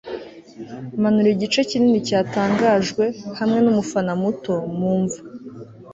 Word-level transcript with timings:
manura 1.01 1.29
igice 1.35 1.59
kinini 1.69 2.05
cyatangajwe, 2.07 3.03
hamwe 3.39 3.59
numufana 3.61 4.13
muto, 4.21 4.53
mumva 4.77 5.19